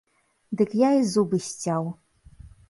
Дык 0.61 0.71
я 0.83 0.89
і 1.01 1.03
зубы 1.11 1.37
сцяў. 1.49 1.83